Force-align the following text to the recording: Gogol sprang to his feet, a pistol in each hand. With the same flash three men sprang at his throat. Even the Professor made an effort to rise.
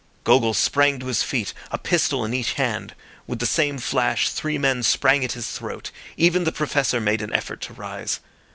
Gogol 0.23 0.55
sprang 0.55 0.97
to 0.99 1.05
his 1.05 1.21
feet, 1.21 1.53
a 1.69 1.77
pistol 1.77 2.25
in 2.25 2.33
each 2.33 2.53
hand. 2.53 2.95
With 3.27 3.37
the 3.37 3.45
same 3.45 3.77
flash 3.77 4.29
three 4.29 4.57
men 4.57 4.81
sprang 4.81 5.23
at 5.23 5.33
his 5.33 5.51
throat. 5.51 5.91
Even 6.17 6.43
the 6.43 6.51
Professor 6.51 6.99
made 6.99 7.21
an 7.21 7.31
effort 7.33 7.61
to 7.61 7.73
rise. 7.73 8.19